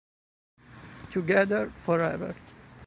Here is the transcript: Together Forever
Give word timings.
Together 1.11 1.69
Forever 1.69 2.33